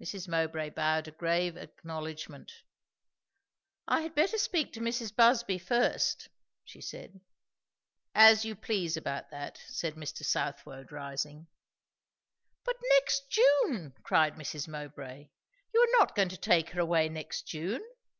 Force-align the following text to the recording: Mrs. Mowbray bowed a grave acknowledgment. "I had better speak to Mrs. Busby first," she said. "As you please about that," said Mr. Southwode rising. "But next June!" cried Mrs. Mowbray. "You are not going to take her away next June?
Mrs. 0.00 0.28
Mowbray 0.28 0.70
bowed 0.70 1.08
a 1.08 1.10
grave 1.10 1.56
acknowledgment. 1.56 2.52
"I 3.88 4.02
had 4.02 4.14
better 4.14 4.38
speak 4.38 4.72
to 4.74 4.80
Mrs. 4.80 5.12
Busby 5.16 5.58
first," 5.58 6.28
she 6.64 6.80
said. 6.80 7.20
"As 8.14 8.44
you 8.44 8.54
please 8.54 8.96
about 8.96 9.28
that," 9.32 9.58
said 9.66 9.96
Mr. 9.96 10.24
Southwode 10.24 10.92
rising. 10.92 11.48
"But 12.64 12.76
next 12.92 13.28
June!" 13.28 13.92
cried 14.04 14.34
Mrs. 14.34 14.68
Mowbray. 14.68 15.30
"You 15.74 15.80
are 15.82 15.96
not 15.98 16.14
going 16.14 16.28
to 16.28 16.36
take 16.36 16.70
her 16.70 16.78
away 16.80 17.08
next 17.08 17.48
June? 17.48 17.84